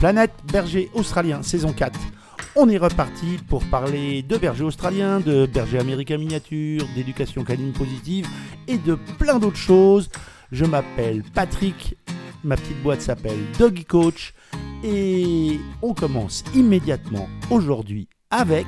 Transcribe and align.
Planète 0.00 0.32
Berger 0.50 0.88
Australien, 0.94 1.42
saison 1.42 1.74
4. 1.74 2.00
On 2.56 2.70
est 2.70 2.78
reparti 2.78 3.36
pour 3.50 3.62
parler 3.66 4.22
de 4.22 4.38
berger 4.38 4.64
australien, 4.64 5.20
de 5.20 5.44
berger 5.44 5.78
américain 5.78 6.16
miniature, 6.16 6.86
d'éducation 6.94 7.44
canine 7.44 7.74
positive 7.74 8.26
et 8.66 8.78
de 8.78 8.94
plein 9.18 9.38
d'autres 9.38 9.58
choses. 9.58 10.08
Je 10.52 10.64
m'appelle 10.64 11.22
Patrick, 11.34 11.98
ma 12.44 12.56
petite 12.56 12.82
boîte 12.82 13.02
s'appelle 13.02 13.38
Doggy 13.58 13.84
Coach 13.84 14.32
et 14.82 15.60
on 15.82 15.92
commence 15.92 16.44
immédiatement 16.54 17.28
aujourd'hui 17.50 18.08
avec 18.30 18.66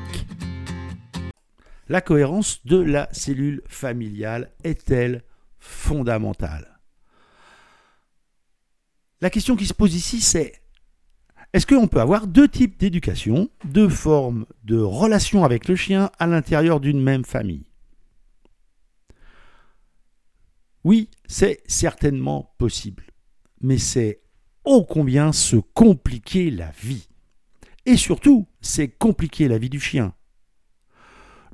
la 1.88 2.02
cohérence 2.02 2.60
de 2.66 2.76
la 2.76 3.08
cellule 3.10 3.62
familiale 3.68 4.52
est-elle 4.64 5.24
fondamentale? 5.58 6.78
La 9.22 9.30
question 9.30 9.56
qui 9.56 9.66
se 9.66 9.72
pose 9.72 9.94
ici 9.94 10.20
c'est 10.20 10.61
est-ce 11.52 11.66
qu'on 11.66 11.86
peut 11.86 12.00
avoir 12.00 12.26
deux 12.26 12.48
types 12.48 12.78
d'éducation, 12.78 13.50
deux 13.64 13.88
formes 13.88 14.46
de 14.64 14.78
relation 14.78 15.44
avec 15.44 15.68
le 15.68 15.76
chien 15.76 16.10
à 16.18 16.26
l'intérieur 16.26 16.80
d'une 16.80 17.02
même 17.02 17.24
famille? 17.24 17.66
Oui, 20.84 21.10
c'est 21.26 21.62
certainement 21.66 22.54
possible, 22.58 23.04
mais 23.60 23.78
c'est 23.78 24.22
ô 24.64 24.84
combien 24.84 25.32
se 25.32 25.56
compliquer 25.56 26.50
la 26.50 26.70
vie. 26.82 27.08
Et 27.84 27.96
surtout, 27.96 28.48
c'est 28.60 28.88
compliquer 28.88 29.48
la 29.48 29.58
vie 29.58 29.70
du 29.70 29.80
chien. 29.80 30.14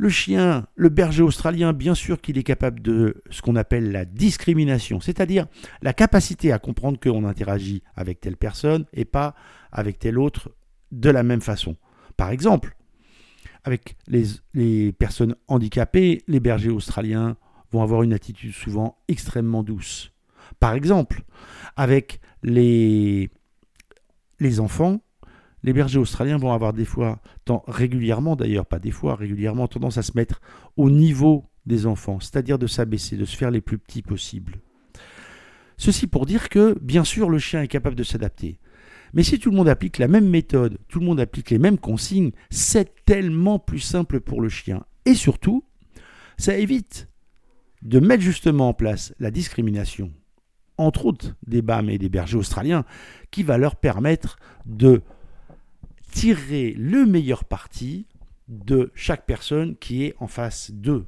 Le 0.00 0.08
chien, 0.08 0.66
le 0.76 0.90
berger 0.90 1.24
australien, 1.24 1.72
bien 1.72 1.96
sûr 1.96 2.20
qu'il 2.20 2.38
est 2.38 2.44
capable 2.44 2.80
de 2.80 3.20
ce 3.30 3.42
qu'on 3.42 3.56
appelle 3.56 3.90
la 3.90 4.04
discrimination, 4.04 5.00
c'est-à-dire 5.00 5.46
la 5.82 5.92
capacité 5.92 6.52
à 6.52 6.60
comprendre 6.60 7.00
qu'on 7.00 7.24
interagit 7.24 7.82
avec 7.96 8.20
telle 8.20 8.36
personne 8.36 8.84
et 8.92 9.04
pas 9.04 9.34
avec 9.72 9.98
telle 9.98 10.20
autre 10.20 10.50
de 10.92 11.10
la 11.10 11.24
même 11.24 11.40
façon. 11.40 11.74
Par 12.16 12.30
exemple, 12.30 12.76
avec 13.64 13.96
les, 14.06 14.92
personnes 14.92 15.34
handicapées, 15.48 16.22
les 16.28 16.38
bergers 16.38 16.70
australiens 16.70 17.36
vont 17.72 17.82
avoir 17.82 18.04
une 18.04 18.12
attitude 18.12 18.52
souvent 18.52 18.98
extrêmement 19.08 19.64
douce. 19.64 20.12
Par 20.60 20.74
exemple, 20.74 21.22
avec 21.76 22.20
les 22.44 23.30
enfants, 24.60 25.00
les 25.62 25.72
bergers 25.72 25.98
australiens 25.98 26.38
vont 26.38 26.52
avoir 26.52 26.72
des 26.72 26.84
fois, 26.84 27.20
tant 27.44 27.64
régulièrement 27.66 28.36
d'ailleurs, 28.36 28.66
pas 28.66 28.78
des 28.78 28.90
fois, 28.90 29.16
régulièrement 29.16 29.68
tendance 29.68 29.98
à 29.98 30.02
se 30.02 30.12
mettre 30.14 30.40
au 30.76 30.90
niveau 30.90 31.44
des 31.66 31.86
enfants, 31.86 32.20
c'est-à-dire 32.20 32.58
de 32.58 32.66
s'abaisser, 32.66 33.16
de 33.16 33.24
se 33.24 33.36
faire 33.36 33.50
les 33.50 33.60
plus 33.60 33.78
petits 33.78 34.02
possibles. 34.02 34.60
Ceci 35.76 36.06
pour 36.06 36.26
dire 36.26 36.48
que, 36.48 36.76
bien 36.80 37.04
sûr, 37.04 37.30
le 37.30 37.38
chien 37.38 37.62
est 37.62 37.68
capable 37.68 37.96
de 37.96 38.02
s'adapter. 38.02 38.58
Mais 39.14 39.22
si 39.22 39.38
tout 39.38 39.50
le 39.50 39.56
monde 39.56 39.68
applique 39.68 39.98
la 39.98 40.08
même 40.08 40.28
méthode, 40.28 40.78
tout 40.88 41.00
le 41.00 41.06
monde 41.06 41.20
applique 41.20 41.50
les 41.50 41.58
mêmes 41.58 41.78
consignes, 41.78 42.32
c'est 42.50 43.04
tellement 43.04 43.58
plus 43.58 43.78
simple 43.78 44.20
pour 44.20 44.40
le 44.40 44.48
chien. 44.48 44.84
Et 45.06 45.14
surtout, 45.14 45.64
ça 46.36 46.56
évite 46.56 47.08
de 47.82 48.00
mettre 48.00 48.22
justement 48.22 48.68
en 48.68 48.74
place 48.74 49.14
la 49.18 49.30
discrimination, 49.30 50.12
entre 50.76 51.06
autres 51.06 51.36
des 51.46 51.62
BAM 51.62 51.88
et 51.88 51.98
des 51.98 52.08
bergers 52.08 52.36
australiens, 52.36 52.84
qui 53.30 53.42
va 53.42 53.56
leur 53.56 53.76
permettre 53.76 54.38
de 54.66 55.02
tirer 56.18 56.72
le 56.72 57.06
meilleur 57.06 57.44
parti 57.44 58.06
de 58.48 58.90
chaque 58.96 59.24
personne 59.24 59.76
qui 59.76 60.02
est 60.02 60.16
en 60.18 60.26
face 60.26 60.72
d'eux. 60.72 61.06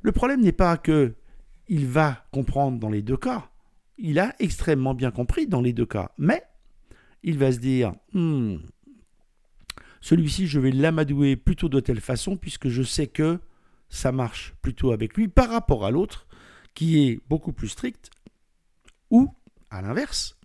Le 0.00 0.10
problème 0.10 0.40
n'est 0.40 0.50
pas 0.50 0.76
que 0.76 1.14
il 1.68 1.86
va 1.86 2.26
comprendre 2.32 2.80
dans 2.80 2.90
les 2.90 3.02
deux 3.02 3.16
cas. 3.16 3.48
Il 3.98 4.18
a 4.18 4.34
extrêmement 4.40 4.94
bien 4.94 5.12
compris 5.12 5.46
dans 5.46 5.60
les 5.60 5.72
deux 5.72 5.86
cas. 5.86 6.10
Mais 6.18 6.42
il 7.22 7.38
va 7.38 7.52
se 7.52 7.58
dire 7.58 7.92
hmm, 8.14 8.56
celui-ci, 10.00 10.48
je 10.48 10.58
vais 10.58 10.72
l'amadouer 10.72 11.36
plutôt 11.36 11.68
de 11.68 11.78
telle 11.78 12.00
façon, 12.00 12.36
puisque 12.36 12.68
je 12.68 12.82
sais 12.82 13.06
que 13.06 13.38
ça 13.88 14.10
marche 14.10 14.54
plutôt 14.60 14.90
avec 14.90 15.16
lui 15.16 15.28
par 15.28 15.48
rapport 15.48 15.86
à 15.86 15.92
l'autre, 15.92 16.26
qui 16.74 17.06
est 17.06 17.20
beaucoup 17.28 17.52
plus 17.52 17.68
strict. 17.68 18.10
Ou, 19.10 19.32
à 19.70 19.82
l'inverse, 19.82 20.36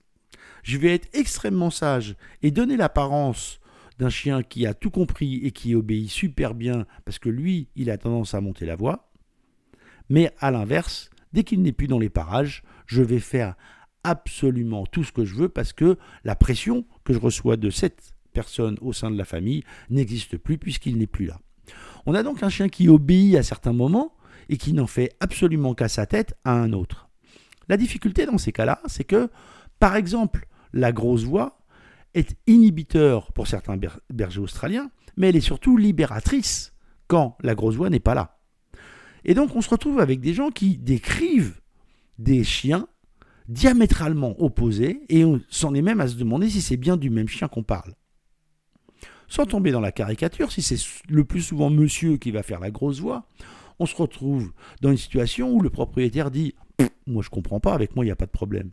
je 0.63 0.78
vais 0.78 0.94
être 0.94 1.07
extrêmement 1.13 1.69
sage 1.69 2.16
et 2.41 2.51
donner 2.51 2.78
l'apparence 2.78 3.59
d'un 4.00 4.09
chien 4.09 4.44
qui 4.44 4.66
a 4.68 4.73
tout 4.73 4.91
compris 4.91 5.41
et 5.44 5.51
qui 5.51 5.75
obéit 5.75 6.09
super 6.09 6.53
bien 6.53 6.85
parce 7.06 7.19
que 7.19 7.29
lui, 7.29 7.68
il 7.75 7.90
a 7.90 7.97
tendance 7.97 8.34
à 8.34 8.41
monter 8.41 8.66
la 8.66 8.75
voix. 8.75 9.12
Mais 10.09 10.31
à 10.40 10.51
l'inverse, 10.51 11.09
dès 11.34 11.44
qu'il 11.44 11.62
n'est 11.62 11.72
plus 11.72 11.88
dans 11.88 12.00
les 12.00 12.09
parages, 12.09 12.63
je 12.85 13.01
vais 13.01 13.19
faire 13.19 13.56
absolument 14.03 14.85
tout 14.85 15.03
ce 15.03 15.12
que 15.12 15.25
je 15.25 15.35
veux 15.35 15.50
parce 15.50 15.73
que 15.73 15.97
la 16.23 16.35
pression 16.35 16.85
que 17.03 17.13
je 17.13 17.19
reçois 17.19 17.57
de 17.57 17.69
cette 17.69 18.13
personne 18.34 18.78
au 18.81 18.94
sein 18.94 19.09
de 19.09 19.18
la 19.18 19.25
famille 19.25 19.63
n'existe 19.89 20.38
plus 20.38 20.57
puisqu'il 20.57 20.97
n'est 20.97 21.07
plus 21.07 21.25
là. 21.25 21.39
On 22.06 22.13
a 22.13 22.24
donc 22.24 22.44
un 22.44 22.50
chien 22.50 22.69
qui 22.69 22.88
obéit 22.88 23.35
à 23.35 23.44
certains 23.44 23.74
moments 23.74 24.13
et 24.50 24.57
qui 24.57 24.74
n'en 24.74 24.88
fait 24.88 25.12
absolument 25.19 25.74
qu'à 25.74 25.89
sa 25.89 26.06
tête 26.06 26.35
à 26.45 26.53
un 26.53 26.72
autre. 26.72 27.09
La 27.68 27.75
difficulté 27.75 28.25
dans 28.25 28.38
ces 28.38 28.53
cas-là, 28.53 28.79
c'est 28.85 29.03
que, 29.03 29.29
par 29.79 29.95
exemple, 29.95 30.47
la 30.73 30.91
grosse 30.91 31.23
voix 31.23 31.59
est 32.13 32.35
inhibiteur 32.47 33.31
pour 33.33 33.47
certains 33.47 33.77
bergers 34.09 34.39
australiens, 34.39 34.89
mais 35.15 35.29
elle 35.29 35.35
est 35.35 35.41
surtout 35.41 35.77
libératrice 35.77 36.73
quand 37.07 37.38
la 37.41 37.55
grosse 37.55 37.75
voix 37.75 37.89
n'est 37.89 37.99
pas 37.99 38.15
là. 38.15 38.39
Et 39.25 39.33
donc 39.33 39.55
on 39.55 39.61
se 39.61 39.69
retrouve 39.69 39.99
avec 39.99 40.19
des 40.19 40.33
gens 40.33 40.49
qui 40.49 40.77
décrivent 40.77 41.59
des 42.17 42.43
chiens 42.43 42.88
diamétralement 43.47 44.35
opposés 44.41 45.01
et 45.09 45.23
on 45.23 45.41
s'en 45.49 45.73
est 45.73 45.81
même 45.81 46.01
à 46.01 46.07
se 46.07 46.15
demander 46.15 46.49
si 46.49 46.61
c'est 46.61 46.77
bien 46.77 46.97
du 46.97 47.09
même 47.09 47.27
chien 47.27 47.47
qu'on 47.47 47.63
parle. 47.63 47.94
Sans 49.27 49.45
tomber 49.45 49.71
dans 49.71 49.81
la 49.81 49.91
caricature, 49.91 50.51
si 50.51 50.61
c'est 50.61 50.79
le 51.09 51.25
plus 51.25 51.41
souvent 51.41 51.69
monsieur 51.69 52.17
qui 52.17 52.31
va 52.31 52.44
faire 52.44 52.59
la 52.59 52.71
grosse 52.71 52.99
voix, 52.99 53.27
on 53.79 53.85
se 53.85 53.95
retrouve 53.95 54.51
dans 54.81 54.91
une 54.91 54.97
situation 54.97 55.51
où 55.51 55.61
le 55.61 55.69
propriétaire 55.69 56.31
dit 56.31 56.55
Moi 57.05 57.21
je 57.23 57.29
comprends 57.29 57.59
pas, 57.59 57.73
avec 57.73 57.95
moi 57.95 58.05
il 58.05 58.07
n'y 58.07 58.13
a 58.13 58.15
pas 58.15 58.25
de 58.25 58.31
problème. 58.31 58.71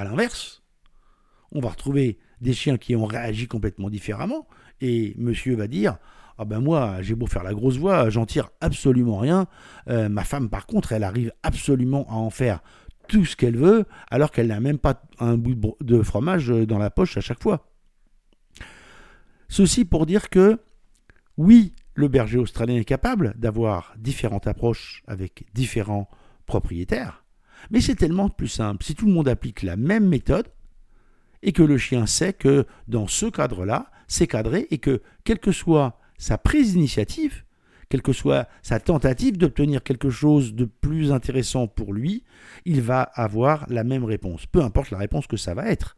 À 0.00 0.04
l'inverse, 0.04 0.62
on 1.52 1.60
va 1.60 1.68
retrouver 1.68 2.18
des 2.40 2.54
chiens 2.54 2.78
qui 2.78 2.96
ont 2.96 3.04
réagi 3.04 3.46
complètement 3.46 3.90
différemment, 3.90 4.48
et 4.80 5.14
monsieur 5.18 5.54
va 5.56 5.66
dire 5.66 5.98
Ah 6.38 6.46
ben 6.46 6.58
moi, 6.58 7.02
j'ai 7.02 7.14
beau 7.14 7.26
faire 7.26 7.42
la 7.42 7.52
grosse 7.52 7.76
voix, 7.76 8.08
j'en 8.08 8.24
tire 8.24 8.48
absolument 8.62 9.18
rien. 9.18 9.46
Euh, 9.88 10.08
ma 10.08 10.24
femme, 10.24 10.48
par 10.48 10.66
contre, 10.66 10.92
elle 10.92 11.04
arrive 11.04 11.34
absolument 11.42 12.06
à 12.08 12.14
en 12.14 12.30
faire 12.30 12.62
tout 13.08 13.26
ce 13.26 13.36
qu'elle 13.36 13.58
veut, 13.58 13.84
alors 14.10 14.30
qu'elle 14.30 14.46
n'a 14.46 14.58
même 14.58 14.78
pas 14.78 15.02
un 15.18 15.36
bout 15.36 15.76
de 15.82 16.00
fromage 16.00 16.48
dans 16.48 16.78
la 16.78 16.88
poche 16.88 17.18
à 17.18 17.20
chaque 17.20 17.42
fois. 17.42 17.68
Ceci 19.50 19.84
pour 19.84 20.06
dire 20.06 20.30
que, 20.30 20.58
oui, 21.36 21.74
le 21.92 22.08
berger 22.08 22.38
australien 22.38 22.76
est 22.76 22.84
capable 22.86 23.34
d'avoir 23.36 23.92
différentes 23.98 24.46
approches 24.46 25.02
avec 25.06 25.44
différents 25.52 26.08
propriétaires, 26.46 27.19
mais 27.70 27.80
c'est 27.80 27.94
tellement 27.94 28.28
plus 28.28 28.48
simple. 28.48 28.84
Si 28.84 28.94
tout 28.94 29.06
le 29.06 29.12
monde 29.12 29.28
applique 29.28 29.62
la 29.62 29.76
même 29.76 30.08
méthode, 30.08 30.48
et 31.42 31.52
que 31.52 31.62
le 31.62 31.78
chien 31.78 32.06
sait 32.06 32.32
que 32.32 32.66
dans 32.88 33.06
ce 33.06 33.26
cadre-là, 33.26 33.90
c'est 34.08 34.26
cadré, 34.26 34.66
et 34.70 34.78
que 34.78 35.02
quelle 35.24 35.38
que 35.38 35.52
soit 35.52 35.98
sa 36.18 36.36
prise 36.36 36.74
d'initiative, 36.74 37.44
quelle 37.88 38.02
que 38.02 38.12
soit 38.12 38.48
sa 38.62 38.78
tentative 38.78 39.36
d'obtenir 39.36 39.82
quelque 39.82 40.10
chose 40.10 40.54
de 40.54 40.64
plus 40.64 41.12
intéressant 41.12 41.66
pour 41.66 41.92
lui, 41.92 42.24
il 42.64 42.82
va 42.82 43.02
avoir 43.02 43.66
la 43.68 43.84
même 43.84 44.04
réponse, 44.04 44.46
peu 44.46 44.62
importe 44.62 44.90
la 44.90 44.98
réponse 44.98 45.26
que 45.26 45.36
ça 45.36 45.54
va 45.54 45.68
être. 45.68 45.96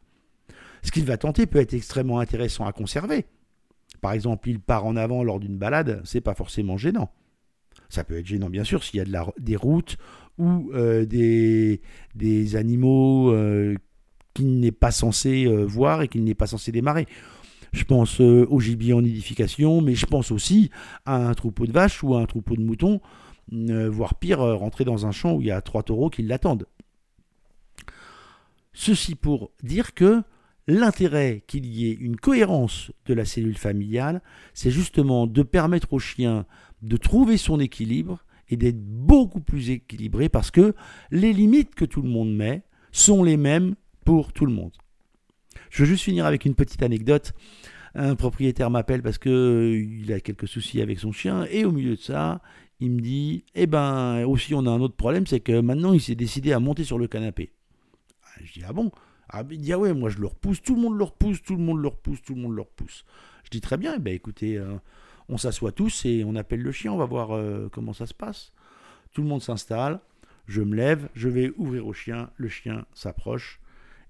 Ce 0.83 0.91
qu'il 0.91 1.05
va 1.05 1.17
tenter 1.17 1.47
peut 1.47 1.61
être 1.61 1.75
extrêmement 1.75 2.19
intéressant 2.19 2.67
à 2.67 2.73
conserver. 2.73 3.27
Par 4.01 4.13
exemple, 4.13 4.49
il 4.49 4.59
part 4.59 4.87
en 4.87 4.97
avant 4.97 5.23
lors 5.23 5.39
d'une 5.39 5.59
balade, 5.59 6.01
c'est 6.05 6.21
pas 6.21 6.35
forcément 6.35 6.77
gênant. 6.77 7.13
Ça 7.89 8.05
peut 8.05 8.19
être 8.19 8.27
gênant, 8.27 8.49
bien 8.49 8.65
sûr, 8.65 8.83
s'il 8.83 8.99
y 8.99 9.01
a 9.01 9.05
de 9.05 9.13
la, 9.13 9.27
des 9.39 9.57
routes 9.57 9.99
ou 10.39 10.71
euh, 10.75 11.05
des, 11.05 11.81
des, 12.15 12.57
animaux 12.57 13.31
euh, 13.31 13.77
qu'il 14.35 14.61
n'est 14.61 14.73
pas 14.73 14.91
censé 14.91 15.45
euh, 15.45 15.65
voir 15.65 16.03
et 16.03 16.09
qu'il 16.09 16.25
n'est 16.25 16.35
pas 16.35 16.47
censé 16.47 16.73
démarrer. 16.73 17.07
Je 17.73 17.85
pense 17.85 18.21
au 18.21 18.61
gibier 18.61 18.93
en 18.93 19.01
nidification, 19.01 19.81
mais 19.81 19.95
je 19.95 20.05
pense 20.05 20.31
aussi 20.31 20.71
à 21.07 21.17
un 21.17 21.33
troupeau 21.33 21.67
de 21.67 21.73
vaches 21.73 22.03
ou 22.03 22.15
à 22.15 22.21
un 22.21 22.27
troupeau 22.27 22.55
de 22.55 22.61
moutons, 22.61 23.01
voire 23.51 24.15
pire, 24.17 24.41
rentrer 24.41 24.85
dans 24.85 25.07
un 25.07 25.11
champ 25.11 25.37
où 25.37 25.41
il 25.41 25.47
y 25.47 25.51
a 25.51 25.63
trois 25.63 25.83
taureaux 25.83 26.11
qui 26.11 26.23
l'attendent. 26.23 26.67
Ceci 28.75 29.15
pour 29.15 29.53
dire 29.63 29.95
que 29.95 30.23
l'intérêt 30.67 31.45
qu'il 31.47 31.65
y 31.65 31.89
ait 31.89 31.95
une 31.95 32.17
cohérence 32.17 32.93
de 33.07 33.15
la 33.15 33.25
cellule 33.25 33.57
familiale, 33.57 34.21
c'est 34.53 34.71
justement 34.71 35.27
de 35.27 35.43
permettre 35.43 35.95
au 35.95 35.99
chien 35.99 36.45
de 36.83 36.97
trouver 36.99 37.37
son 37.37 37.59
équilibre 37.59 38.25
et 38.53 38.57
d'être 38.57 38.81
beaucoup 38.81 39.41
plus 39.41 39.71
équilibré 39.71 40.29
parce 40.29 40.51
que 40.51 40.75
les 41.11 41.33
limites 41.33 41.75
que 41.75 41.87
tout 41.87 42.03
le 42.03 42.09
monde 42.09 42.35
met 42.35 42.63
sont 42.93 43.25
les 43.25 43.39
mêmes 43.39 43.75
pour 44.05 44.33
tout 44.33 44.45
le 44.45 44.53
monde. 44.53 44.73
Je 45.71 45.83
veux 45.83 45.89
juste 45.89 46.05
finir 46.05 46.27
avec 46.27 46.45
une 46.45 46.55
petite 46.55 46.83
anecdote. 46.83 47.33
Un 47.95 48.15
propriétaire 48.15 48.71
m'appelle 48.71 49.03
parce 49.03 49.19
qu'il 49.19 49.33
euh, 49.33 50.15
a 50.15 50.21
quelques 50.21 50.49
soucis 50.49 50.83
avec 50.83 50.99
son 50.99 51.13
chien 51.13 51.47
et 51.51 51.65
au 51.65 51.73
milieu 51.73 51.97
de 51.97 52.01
ça, 52.01 52.43
il 52.79 52.91
me 52.91 53.01
dit 53.01 53.45
"Eh 53.55 53.67
ben 53.67 54.25
aussi 54.25 54.55
on 54.55 54.67
a 54.67 54.71
un 54.71 54.81
autre 54.81 54.97
problème, 54.97 55.27
c'est 55.27 55.41
que 55.41 55.61
maintenant 55.61 55.95
il 55.95 56.01
s'est 56.01 56.15
décidé 56.15 56.53
à 56.53 56.61
monter 56.61 56.85
sur 56.85 56.99
le 56.99 57.07
canapé." 57.07 57.53
Je 58.45 58.53
dis 58.53 58.63
"Ah 58.67 58.73
bon? 58.73 58.91
Ah, 59.35 59.45
il 59.51 59.63
dit, 59.63 59.73
ah 59.73 59.79
ouais, 59.79 59.95
moi 59.95 60.11
je 60.11 60.19
le 60.19 60.27
repousse, 60.27 60.61
tout 60.61 60.75
le 60.75 60.83
monde 60.83 60.99
le 60.99 61.05
repousse, 61.05 61.43
tout 61.43 61.57
le 61.57 61.63
monde 61.63 61.81
le 61.81 61.89
repousse, 61.89 62.21
tout 62.21 62.35
le 62.35 62.43
monde 62.43 62.55
le 62.55 62.61
repousse. 62.61 63.07
Je 63.45 63.51
dis, 63.51 63.63
très 63.63 63.79
bien, 63.79 63.95
eh 63.97 63.99
ben, 63.99 64.13
écoutez, 64.13 64.59
euh, 64.59 64.77
on 65.29 65.39
s'assoit 65.39 65.73
tous 65.73 66.05
et 66.05 66.25
on 66.25 66.35
appelle 66.37 66.63
le 66.63 66.73
chien, 66.73 66.93
on 66.93 66.97
va 66.97 67.05
voir 67.05 67.33
euh, 67.33 67.69
comment 67.73 67.93
ça 67.93 68.07
se 68.07 68.15
passe. 68.15 68.53
Tout 69.13 69.23
le 69.23 69.29
monde 69.29 69.43
s'installe, 69.43 70.01
je 70.47 70.63
me 70.63 70.75
lève, 70.75 71.09
je 71.15 71.29
vais 71.29 71.53
ouvrir 71.57 71.87
au 71.87 71.93
chien, 71.93 72.31
le 72.37 72.49
chien 72.49 72.85
s'approche. 72.95 73.61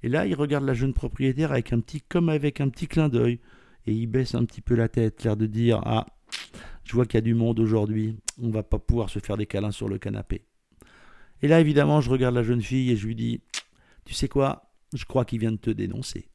Et 0.03 0.09
là, 0.09 0.27
il 0.27 0.35
regarde 0.35 0.65
la 0.65 0.75
jeune 0.75 0.95
propriétaire 0.95 1.53
avec 1.53 1.73
un 1.73 1.81
petit, 1.81 2.01
comme 2.01 2.29
avec 2.29 2.61
un 2.61 2.69
petit 2.69 2.89
clin 2.89 3.09
d'œil. 3.09 3.41
Et 3.87 3.93
il 3.93 4.07
baisse 4.07 4.35
un 4.35 4.45
petit 4.45 4.61
peu 4.61 4.75
la 4.75 4.89
tête, 4.89 5.25
l'air 5.25 5.37
de 5.37 5.47
dire 5.47 5.81
Ah, 5.85 6.07
je 6.85 6.93
vois 6.93 7.07
qu'il 7.07 7.15
y 7.15 7.19
a 7.19 7.23
du 7.23 7.35
monde 7.35 7.61
aujourd'hui, 7.61 8.17
on 8.41 8.51
va 8.51 8.63
pas 8.63 8.79
pouvoir 8.79 9.11
se 9.11 9.19
faire 9.19 9.37
des 9.37 9.47
câlins 9.47 9.71
sur 9.71 9.89
le 9.89 9.99
canapé. 9.99 10.45
Et 11.43 11.49
là, 11.49 11.61
évidemment, 11.61 12.01
je 12.01 12.11
regarde 12.11 12.35
la 12.35 12.43
jeune 12.43 12.63
fille 12.63 12.91
et 12.91 12.97
je 12.97 13.07
lui 13.07 13.15
dis 13.15 13.41
Tu 14.05 14.15
sais 14.15 14.29
quoi 14.29 14.73
Je 14.95 15.05
crois 15.05 15.25
qu'il 15.25 15.41
vient 15.41 15.53
de 15.53 15.57
te 15.57 15.71
dénoncer. 15.71 16.29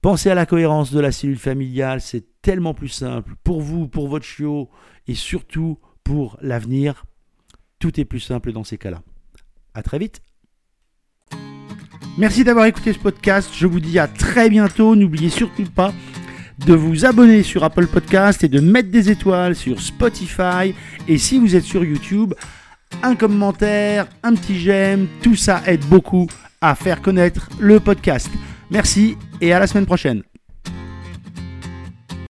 Pensez 0.00 0.30
à 0.30 0.34
la 0.34 0.46
cohérence 0.46 0.92
de 0.92 1.00
la 1.00 1.12
cellule 1.12 1.38
familiale, 1.38 2.00
c'est 2.00 2.26
tellement 2.44 2.74
plus 2.74 2.90
simple 2.90 3.34
pour 3.42 3.62
vous, 3.62 3.88
pour 3.88 4.06
votre 4.06 4.26
chiot 4.26 4.68
et 5.08 5.14
surtout 5.14 5.78
pour 6.04 6.36
l'avenir. 6.42 7.06
Tout 7.78 7.98
est 7.98 8.04
plus 8.04 8.20
simple 8.20 8.52
dans 8.52 8.64
ces 8.64 8.76
cas-là. 8.76 9.02
À 9.72 9.82
très 9.82 9.98
vite. 9.98 10.20
Merci 12.18 12.44
d'avoir 12.44 12.66
écouté 12.66 12.92
ce 12.92 12.98
podcast. 12.98 13.50
Je 13.56 13.66
vous 13.66 13.80
dis 13.80 13.98
à 13.98 14.06
très 14.06 14.50
bientôt. 14.50 14.94
N'oubliez 14.94 15.30
surtout 15.30 15.64
pas 15.64 15.92
de 16.66 16.74
vous 16.74 17.06
abonner 17.06 17.42
sur 17.42 17.64
Apple 17.64 17.86
Podcast 17.86 18.44
et 18.44 18.48
de 18.48 18.60
mettre 18.60 18.90
des 18.90 19.10
étoiles 19.10 19.56
sur 19.56 19.80
Spotify. 19.80 20.74
Et 21.08 21.16
si 21.16 21.38
vous 21.38 21.56
êtes 21.56 21.64
sur 21.64 21.82
YouTube, 21.82 22.34
un 23.02 23.16
commentaire, 23.16 24.06
un 24.22 24.34
petit 24.34 24.60
j'aime, 24.60 25.08
tout 25.22 25.34
ça 25.34 25.62
aide 25.66 25.84
beaucoup 25.86 26.28
à 26.60 26.74
faire 26.74 27.00
connaître 27.00 27.48
le 27.58 27.80
podcast. 27.80 28.28
Merci 28.70 29.16
et 29.40 29.54
à 29.54 29.58
la 29.58 29.66
semaine 29.66 29.86
prochaine. 29.86 30.22